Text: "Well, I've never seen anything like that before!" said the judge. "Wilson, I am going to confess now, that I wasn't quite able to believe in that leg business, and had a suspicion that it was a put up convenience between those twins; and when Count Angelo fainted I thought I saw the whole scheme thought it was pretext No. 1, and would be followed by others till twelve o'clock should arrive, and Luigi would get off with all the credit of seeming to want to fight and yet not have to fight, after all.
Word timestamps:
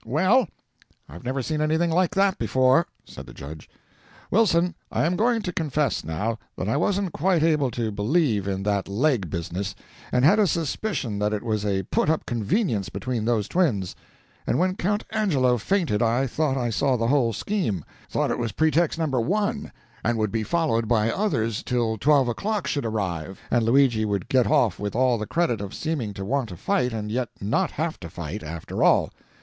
"Well, 0.03 0.47
I've 1.07 1.23
never 1.23 1.43
seen 1.43 1.61
anything 1.61 1.91
like 1.91 2.15
that 2.15 2.39
before!" 2.39 2.87
said 3.05 3.27
the 3.27 3.35
judge. 3.35 3.69
"Wilson, 4.31 4.73
I 4.91 5.05
am 5.05 5.15
going 5.15 5.43
to 5.43 5.53
confess 5.53 6.03
now, 6.03 6.39
that 6.57 6.67
I 6.67 6.75
wasn't 6.75 7.13
quite 7.13 7.43
able 7.43 7.69
to 7.69 7.91
believe 7.91 8.47
in 8.47 8.63
that 8.63 8.87
leg 8.87 9.29
business, 9.29 9.75
and 10.11 10.25
had 10.25 10.39
a 10.39 10.47
suspicion 10.47 11.19
that 11.19 11.33
it 11.33 11.43
was 11.43 11.63
a 11.63 11.83
put 11.83 12.09
up 12.09 12.25
convenience 12.25 12.89
between 12.89 13.25
those 13.25 13.47
twins; 13.47 13.95
and 14.47 14.57
when 14.57 14.75
Count 14.75 15.03
Angelo 15.11 15.57
fainted 15.59 16.01
I 16.01 16.25
thought 16.25 16.57
I 16.57 16.71
saw 16.71 16.97
the 16.97 17.09
whole 17.09 17.31
scheme 17.31 17.85
thought 18.09 18.31
it 18.31 18.39
was 18.39 18.53
pretext 18.53 18.97
No. 18.97 19.05
1, 19.05 19.71
and 20.03 20.17
would 20.17 20.31
be 20.31 20.41
followed 20.41 20.87
by 20.87 21.11
others 21.11 21.61
till 21.61 21.99
twelve 21.99 22.27
o'clock 22.27 22.65
should 22.65 22.87
arrive, 22.87 23.39
and 23.51 23.61
Luigi 23.63 24.03
would 24.03 24.29
get 24.29 24.47
off 24.47 24.79
with 24.79 24.95
all 24.95 25.19
the 25.19 25.27
credit 25.27 25.61
of 25.61 25.75
seeming 25.75 26.11
to 26.15 26.25
want 26.25 26.49
to 26.49 26.57
fight 26.57 26.91
and 26.91 27.11
yet 27.11 27.29
not 27.39 27.69
have 27.69 27.99
to 27.99 28.09
fight, 28.09 28.41
after 28.41 28.81
all. 28.83 29.11